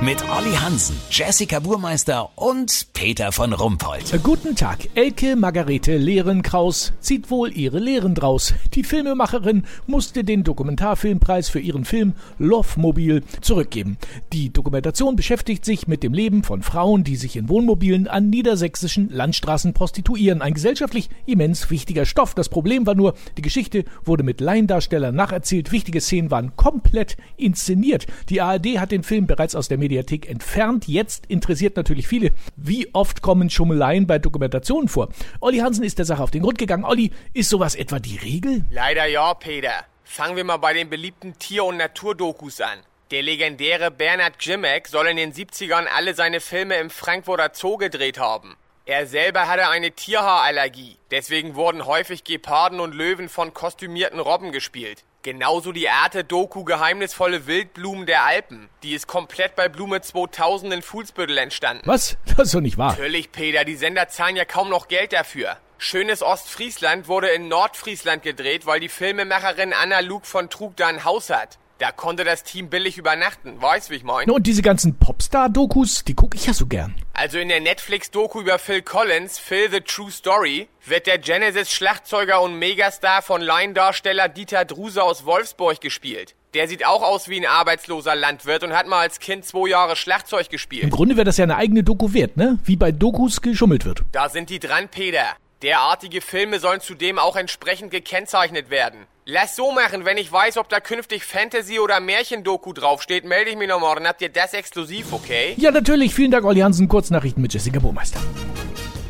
Mit 0.00 0.22
Olli 0.28 0.52
Hansen, 0.52 0.96
Jessica 1.08 1.60
Burmeister 1.60 2.28
und 2.34 2.88
Peter 2.92 3.32
von 3.32 3.52
Rumpold. 3.52 4.20
Guten 4.22 4.54
Tag. 4.56 4.88
Elke 4.94 5.36
Margarete 5.36 5.96
Lehrenkraus 5.96 6.92
zieht 7.00 7.30
wohl 7.30 7.56
ihre 7.56 7.78
Lehren 7.78 8.14
draus. 8.14 8.52
Die 8.74 8.82
Filmemacherin 8.82 9.64
musste 9.86 10.24
den 10.24 10.42
Dokumentarfilmpreis 10.42 11.48
für 11.48 11.60
ihren 11.60 11.84
Film 11.84 12.14
Love 12.38 12.78
Mobil 12.78 13.22
zurückgeben. 13.40 13.96
Die 14.32 14.52
Dokumentation 14.52 15.16
beschäftigt 15.16 15.64
sich 15.64 15.86
mit 15.86 16.02
dem 16.02 16.12
Leben 16.12 16.42
von 16.42 16.62
Frauen, 16.62 17.04
die 17.04 17.16
sich 17.16 17.36
in 17.36 17.48
Wohnmobilen 17.48 18.08
an 18.08 18.28
niedersächsischen 18.28 19.08
Landstraßen 19.10 19.72
prostituieren. 19.74 20.42
Ein 20.42 20.54
gesellschaftlich 20.54 21.08
immens 21.24 21.70
wichtiger 21.70 22.04
Stoff. 22.04 22.34
Das 22.34 22.48
Problem 22.48 22.84
war 22.84 22.94
nur, 22.94 23.14
die 23.38 23.42
Geschichte 23.42 23.84
wurde 24.04 24.24
mit 24.24 24.40
Laiendarstellern 24.40 25.14
nacherzählt. 25.14 25.72
Wichtige 25.72 26.00
Szenen 26.00 26.30
waren 26.30 26.56
komplett 26.56 27.16
inszeniert. 27.36 28.06
Die 28.28 28.42
ARD 28.42 28.78
hat 28.80 28.90
den 28.90 29.04
Film 29.04 29.26
bereits 29.26 29.54
aus 29.54 29.68
der 29.68 29.78
Mediathek 29.84 30.28
entfernt. 30.28 30.88
Jetzt 30.88 31.26
interessiert 31.26 31.76
natürlich 31.76 32.08
viele, 32.08 32.30
wie 32.56 32.88
oft 32.94 33.20
kommen 33.20 33.50
Schummeleien 33.50 34.06
bei 34.06 34.18
Dokumentationen 34.18 34.88
vor. 34.88 35.08
Olli 35.40 35.58
Hansen 35.58 35.84
ist 35.84 35.98
der 35.98 36.06
Sache 36.06 36.22
auf 36.22 36.30
den 36.30 36.42
Grund 36.42 36.56
gegangen. 36.56 36.84
Olli, 36.84 37.10
ist 37.34 37.50
sowas 37.50 37.74
etwa 37.74 37.98
die 37.98 38.16
Regel? 38.16 38.64
Leider 38.70 39.06
ja, 39.06 39.34
Peter. 39.34 39.84
Fangen 40.04 40.36
wir 40.36 40.44
mal 40.44 40.56
bei 40.56 40.72
den 40.72 40.88
beliebten 40.88 41.38
Tier- 41.38 41.64
und 41.64 41.76
Naturdokus 41.76 42.62
an. 42.62 42.78
Der 43.10 43.22
legendäre 43.22 43.90
Bernhard 43.90 44.38
Grimmeck 44.38 44.88
soll 44.88 45.06
in 45.08 45.18
den 45.18 45.32
70ern 45.32 45.84
alle 45.94 46.14
seine 46.14 46.40
Filme 46.40 46.76
im 46.76 46.88
Frankfurter 46.88 47.50
Zoo 47.52 47.76
gedreht 47.76 48.18
haben. 48.18 48.56
Er 48.86 49.06
selber 49.06 49.48
hatte 49.48 49.68
eine 49.68 49.92
Tierhaarallergie. 49.92 50.98
Deswegen 51.10 51.54
wurden 51.54 51.86
häufig 51.86 52.22
Geparden 52.22 52.80
und 52.80 52.94
Löwen 52.94 53.30
von 53.30 53.54
kostümierten 53.54 54.20
Robben 54.20 54.52
gespielt. 54.52 55.04
Genauso 55.22 55.72
die 55.72 55.88
Arte-Doku 55.88 56.64
Geheimnisvolle 56.64 57.46
Wildblumen 57.46 58.04
der 58.04 58.24
Alpen. 58.24 58.68
Die 58.82 58.92
ist 58.92 59.06
komplett 59.06 59.56
bei 59.56 59.70
Blume 59.70 60.02
2000 60.02 60.74
in 60.74 60.82
Fuhlsbüttel 60.82 61.38
entstanden. 61.38 61.84
Was? 61.86 62.18
Das 62.36 62.48
ist 62.48 62.54
doch 62.54 62.60
nicht 62.60 62.76
wahr. 62.76 62.90
Natürlich, 62.90 63.32
Peter, 63.32 63.64
die 63.64 63.76
Sender 63.76 64.08
zahlen 64.08 64.36
ja 64.36 64.44
kaum 64.44 64.68
noch 64.68 64.88
Geld 64.88 65.14
dafür. 65.14 65.56
Schönes 65.78 66.22
Ostfriesland 66.22 67.08
wurde 67.08 67.28
in 67.28 67.48
Nordfriesland 67.48 68.22
gedreht, 68.22 68.66
weil 68.66 68.80
die 68.80 68.90
Filmemacherin 68.90 69.72
Anna 69.72 70.00
Luke 70.00 70.26
von 70.26 70.50
Trug 70.50 70.76
da 70.76 70.88
ein 70.88 71.04
Haus 71.04 71.30
hat. 71.30 71.58
Da 71.78 71.90
konnte 71.90 72.24
das 72.24 72.42
Team 72.42 72.68
billig 72.68 72.98
übernachten, 72.98 73.62
weißt 73.62 73.88
wie 73.88 73.94
ich 73.94 74.04
mein? 74.04 74.28
Und 74.28 74.46
diese 74.46 74.62
ganzen 74.62 74.98
Popstar-Dokus, 74.98 76.04
die 76.04 76.14
gucke 76.14 76.36
ich 76.36 76.46
ja 76.46 76.52
so 76.52 76.66
gern. 76.66 76.94
Also 77.16 77.38
in 77.38 77.48
der 77.48 77.60
Netflix-Doku 77.60 78.40
über 78.40 78.58
Phil 78.58 78.82
Collins, 78.82 79.38
Phil 79.38 79.70
the 79.70 79.80
True 79.80 80.10
Story, 80.10 80.66
wird 80.84 81.06
der 81.06 81.18
Genesis-Schlagzeuger 81.18 82.42
und 82.42 82.58
Megastar 82.58 83.22
von 83.22 83.40
Laiendarsteller 83.40 84.28
Dieter 84.28 84.64
Druse 84.64 85.00
aus 85.00 85.24
Wolfsburg 85.24 85.80
gespielt. 85.80 86.34
Der 86.54 86.66
sieht 86.66 86.84
auch 86.84 87.02
aus 87.02 87.28
wie 87.28 87.36
ein 87.38 87.46
arbeitsloser 87.46 88.16
Landwirt 88.16 88.64
und 88.64 88.72
hat 88.72 88.88
mal 88.88 88.98
als 88.98 89.20
Kind 89.20 89.44
zwei 89.44 89.68
Jahre 89.68 89.94
Schlagzeug 89.94 90.46
Im 90.46 90.50
gespielt. 90.50 90.90
Grunde 90.90 91.16
wäre 91.16 91.24
das 91.24 91.36
ja 91.36 91.44
eine 91.44 91.56
eigene 91.56 91.84
Doku 91.84 92.12
wert, 92.12 92.36
ne? 92.36 92.58
Wie 92.64 92.76
bei 92.76 92.90
Dokus 92.90 93.40
geschummelt 93.40 93.84
wird. 93.84 94.02
Da 94.10 94.28
sind 94.28 94.50
die 94.50 94.58
dran, 94.58 94.88
Peter. 94.88 95.36
Derartige 95.64 96.20
Filme 96.20 96.60
sollen 96.60 96.82
zudem 96.82 97.18
auch 97.18 97.36
entsprechend 97.36 97.90
gekennzeichnet 97.90 98.68
werden. 98.68 99.06
Lass 99.24 99.56
so 99.56 99.72
machen, 99.72 100.04
wenn 100.04 100.18
ich 100.18 100.30
weiß, 100.30 100.58
ob 100.58 100.68
da 100.68 100.78
künftig 100.78 101.24
Fantasy- 101.24 101.80
oder 101.80 102.00
Märchendoku 102.00 102.74
draufsteht, 102.74 103.24
melde 103.24 103.50
ich 103.50 103.56
mich 103.56 103.68
noch 103.68 103.80
morgen. 103.80 104.06
Habt 104.06 104.20
ihr 104.20 104.28
das 104.28 104.52
exklusiv, 104.52 105.14
okay? 105.14 105.54
Ja, 105.56 105.70
natürlich. 105.70 106.14
Vielen 106.14 106.32
Dank, 106.32 106.44
Olli 106.44 106.60
Hansen. 106.60 106.86
Kurznachrichten 106.86 107.40
mit 107.40 107.54
Jessica 107.54 107.78
Burmeister. 107.78 108.20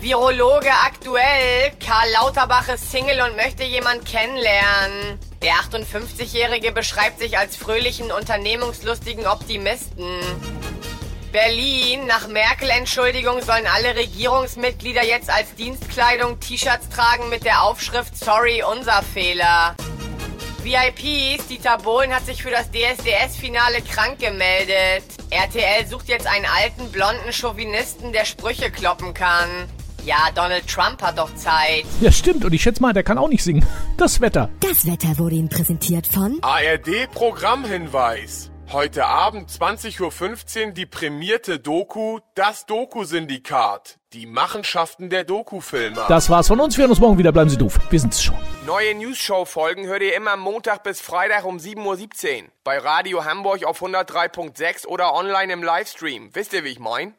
Virologe 0.00 0.72
aktuell. 0.84 1.70
Karl 1.78 2.10
Lauterbach 2.20 2.68
ist 2.68 2.90
Single 2.90 3.20
und 3.20 3.36
möchte 3.36 3.62
jemand 3.62 4.04
kennenlernen. 4.04 5.20
Der 5.42 5.52
58-Jährige 5.52 6.72
beschreibt 6.72 7.20
sich 7.20 7.38
als 7.38 7.54
fröhlichen, 7.54 8.10
unternehmungslustigen 8.10 9.28
Optimisten. 9.28 10.20
Berlin. 11.32 12.06
Nach 12.06 12.28
Merkel-Entschuldigung 12.28 13.42
sollen 13.42 13.66
alle 13.66 13.96
Regierungsmitglieder 13.96 15.04
jetzt 15.04 15.28
als 15.30 15.54
Dienstkleidung 15.54 16.38
T-Shirts 16.40 16.88
tragen 16.88 17.28
mit 17.28 17.44
der 17.44 17.62
Aufschrift 17.62 18.16
Sorry, 18.16 18.62
unser 18.62 19.02
Fehler. 19.02 19.76
VIPs, 20.62 21.46
Dieter 21.48 21.78
Bohlen 21.78 22.14
hat 22.14 22.26
sich 22.26 22.42
für 22.42 22.50
das 22.50 22.70
DSDS-Finale 22.70 23.80
krank 23.82 24.18
gemeldet. 24.18 25.04
RTL 25.30 25.86
sucht 25.86 26.08
jetzt 26.08 26.26
einen 26.26 26.44
alten, 26.44 26.92
blonden 26.92 27.32
Chauvinisten, 27.32 28.12
der 28.12 28.26
Sprüche 28.26 28.70
kloppen 28.70 29.14
kann. 29.14 29.48
Ja, 30.04 30.28
Donald 30.34 30.66
Trump 30.66 31.00
hat 31.02 31.16
doch 31.18 31.34
Zeit. 31.34 31.84
Ja, 32.00 32.12
stimmt. 32.12 32.44
Und 32.44 32.52
ich 32.52 32.62
schätze 32.62 32.82
mal, 32.82 32.92
der 32.92 33.02
kann 33.02 33.16
auch 33.18 33.28
nicht 33.28 33.42
singen. 33.44 33.66
Das 33.96 34.20
Wetter. 34.20 34.50
Das 34.60 34.86
Wetter 34.86 35.18
wurde 35.18 35.36
Ihnen 35.36 35.48
präsentiert 35.48 36.06
von 36.06 36.38
ARD-Programmhinweis. 36.42 38.50
Heute 38.72 39.06
Abend 39.06 39.50
20.15 39.50 40.66
Uhr 40.66 40.70
die 40.70 40.86
prämierte 40.86 41.58
Doku 41.58 42.20
Das 42.36 42.66
Doku-Syndikat. 42.66 43.98
Die 44.12 44.26
Machenschaften 44.26 45.10
der 45.10 45.24
Dokufilmer. 45.24 46.06
Das 46.06 46.30
war's 46.30 46.46
von 46.46 46.60
uns. 46.60 46.76
Wir 46.76 46.82
hören 46.82 46.90
uns 46.90 47.00
morgen 47.00 47.18
wieder. 47.18 47.32
Bleiben 47.32 47.50
Sie 47.50 47.58
doof. 47.58 47.80
Wir 47.90 47.98
sind's 47.98 48.22
schon. 48.22 48.36
Neue 48.66 48.94
News-Show-Folgen 48.94 49.86
hört 49.86 50.02
ihr 50.02 50.14
immer 50.14 50.36
Montag 50.36 50.84
bis 50.84 51.00
Freitag 51.00 51.46
um 51.46 51.56
7.17 51.56 52.44
Uhr. 52.44 52.48
Bei 52.62 52.78
Radio 52.78 53.24
Hamburg 53.24 53.64
auf 53.64 53.82
103.6 53.82 54.86
oder 54.86 55.14
online 55.14 55.52
im 55.52 55.64
Livestream. 55.64 56.30
Wisst 56.32 56.52
ihr, 56.52 56.62
wie 56.62 56.68
ich 56.68 56.78
mein? 56.78 57.14